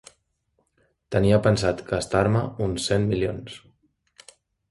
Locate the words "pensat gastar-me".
1.47-2.41